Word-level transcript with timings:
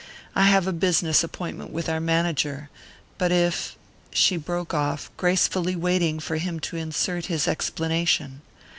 I 0.35 0.45
have 0.45 0.65
a 0.65 0.73
business 0.73 1.23
appointment 1.23 1.69
with 1.69 1.87
our 1.87 1.99
manager, 1.99 2.71
but 3.19 3.31
if" 3.31 3.75
She 4.11 4.35
broke 4.35 4.73
off, 4.73 5.11
gracefully 5.15 5.75
waiting 5.75 6.19
for 6.19 6.37
him 6.37 6.59
to 6.61 6.75
insert 6.75 7.27
his 7.27 7.47
explanation. 7.47 8.41